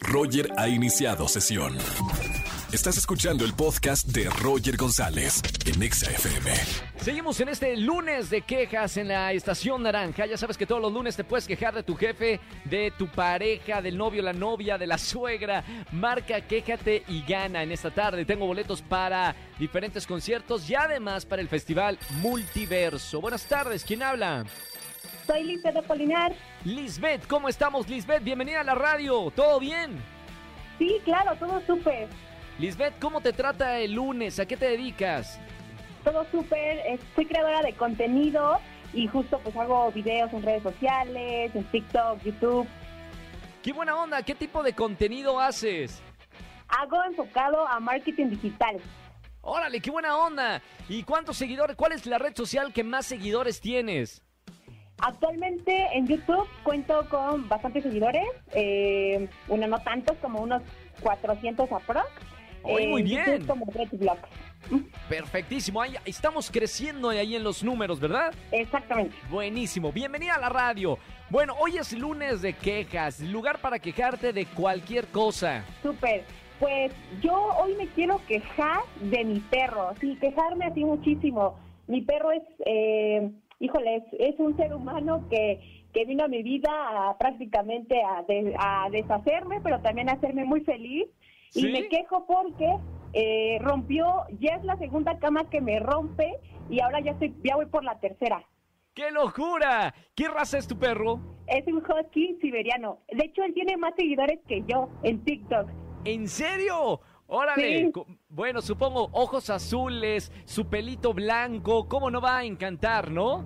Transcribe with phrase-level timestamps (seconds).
[0.00, 1.76] Roger ha iniciado sesión.
[2.72, 6.52] Estás escuchando el podcast de Roger González en Exa FM.
[7.00, 10.26] Seguimos en este lunes de quejas en la estación naranja.
[10.26, 13.80] Ya sabes que todos los lunes te puedes quejar de tu jefe, de tu pareja,
[13.80, 15.64] del novio, la novia, de la suegra.
[15.92, 18.26] Marca, quéjate y gana en esta tarde.
[18.26, 23.20] Tengo boletos para diferentes conciertos y además para el festival Multiverso.
[23.22, 24.44] Buenas tardes, ¿quién habla?
[25.28, 26.32] Soy Lisbeth de Polinar.
[26.64, 28.24] Lisbeth, ¿cómo estamos, Lisbeth?
[28.24, 29.30] Bienvenida a la radio.
[29.30, 30.02] ¿Todo bien?
[30.78, 32.08] Sí, claro, todo súper.
[32.58, 34.40] Lisbeth, ¿cómo te trata el lunes?
[34.40, 35.38] ¿A qué te dedicas?
[36.02, 36.98] Todo súper.
[37.14, 38.58] Soy creadora de contenido
[38.94, 42.66] y justo pues hago videos en redes sociales, en TikTok, YouTube.
[43.62, 44.22] ¡Qué buena onda!
[44.22, 46.00] ¿Qué tipo de contenido haces?
[46.68, 48.80] Hago enfocado a marketing digital.
[49.42, 50.62] Órale, qué buena onda.
[50.88, 51.76] ¿Y cuántos seguidores?
[51.76, 54.22] ¿Cuál es la red social que más seguidores tienes?
[55.00, 60.62] Actualmente en YouTube cuento con bastantes seguidores, eh, bueno, no tantos, como unos
[61.02, 62.06] 400 aprox.
[62.64, 63.46] Oye, Eh, muy en bien.
[63.46, 63.66] Como.
[65.08, 65.80] Perfectísimo.
[65.80, 68.34] Ahí estamos creciendo ahí en los números, ¿verdad?
[68.50, 69.14] Exactamente.
[69.30, 69.92] Buenísimo.
[69.92, 70.98] Bienvenida a la radio.
[71.30, 75.64] Bueno, hoy es lunes de quejas, lugar para quejarte de cualquier cosa.
[75.82, 76.24] Súper.
[76.58, 81.56] Pues yo hoy me quiero quejar de mi perro, sí, quejarme así muchísimo.
[81.86, 83.30] Mi perro es, eh,
[83.60, 88.22] híjole, es, es un ser humano que, que vino a mi vida a, prácticamente a,
[88.22, 91.06] de- a deshacerme, pero también a hacerme muy feliz.
[91.50, 91.66] ¿Sí?
[91.68, 92.76] Y me quejo porque
[93.14, 97.56] eh, rompió, ya es la segunda cama que me rompe y ahora ya, estoy, ya
[97.56, 98.44] voy por la tercera.
[98.94, 99.94] ¡Qué locura!
[100.14, 101.20] ¿Qué raza es tu perro?
[101.46, 102.98] Es un husky siberiano.
[103.10, 105.68] De hecho, él tiene más seguidores que yo en TikTok.
[106.04, 107.00] ¿En serio?
[107.28, 107.90] Órale.
[107.94, 108.02] Sí.
[108.38, 111.88] Bueno, supongo ojos azules, su pelito blanco.
[111.88, 113.44] ¿Cómo no va a encantar, no?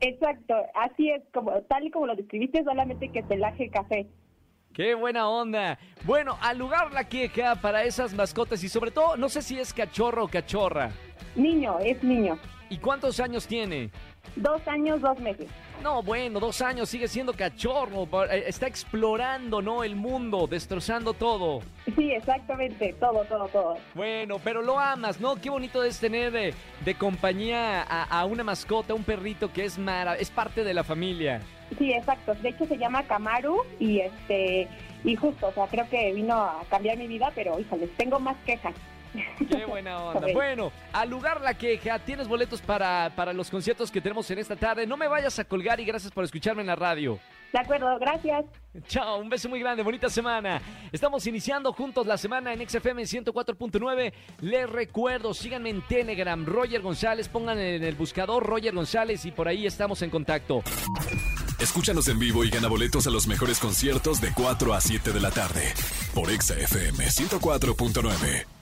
[0.00, 4.08] Exacto, así es, como tal y como lo describiste, solamente que pelaje café.
[4.72, 5.78] ¡Qué buena onda!
[6.02, 9.72] Bueno, al lugar la queja para esas mascotas y sobre todo, no sé si es
[9.72, 10.90] cachorro o cachorra.
[11.36, 12.36] Niño, es niño.
[12.74, 13.88] ¿Y cuántos años tiene?
[14.34, 15.46] Dos años, dos meses.
[15.80, 18.08] No, bueno, dos años, sigue siendo cachorro.
[18.28, 19.84] eh, Está explorando, ¿no?
[19.84, 21.60] El mundo, destrozando todo.
[21.94, 23.76] Sí, exactamente, todo, todo, todo.
[23.94, 25.36] Bueno, pero lo amas, ¿no?
[25.36, 26.52] Qué bonito es tener de,
[26.84, 30.82] de compañía a, a una mascota, un perrito que es mara, es parte de la
[30.82, 31.42] familia.
[31.78, 32.34] Sí, exacto.
[32.34, 34.66] De hecho se llama Kamaru y este
[35.04, 38.36] y justo, o sea, creo que vino a cambiar mi vida, pero híjoles, tengo más
[38.44, 38.74] quejas.
[39.48, 40.28] Qué buena onda.
[40.32, 44.56] Bueno, al lugar la queja, tienes boletos para, para los conciertos que tenemos en esta
[44.56, 44.86] tarde.
[44.86, 47.18] No me vayas a colgar y gracias por escucharme en la radio.
[47.52, 48.46] De acuerdo, gracias.
[48.88, 50.60] Chao, un beso muy grande, bonita semana.
[50.90, 54.12] Estamos iniciando juntos la semana en XFM 104.9.
[54.40, 59.46] Les recuerdo, síganme en Telegram, Roger González, pongan en el buscador Roger González y por
[59.46, 60.64] ahí estamos en contacto.
[61.60, 65.20] Escúchanos en vivo y gana boletos a los mejores conciertos de 4 a 7 de
[65.20, 65.72] la tarde
[66.12, 68.53] por Exa FM 104.9.